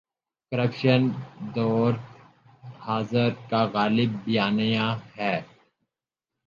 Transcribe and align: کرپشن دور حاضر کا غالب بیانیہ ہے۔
کرپشن 0.51 1.01
دور 1.55 1.93
حاضر 2.85 3.29
کا 3.49 3.61
غالب 3.73 4.09
بیانیہ 4.23 4.87
ہے۔ 5.17 5.35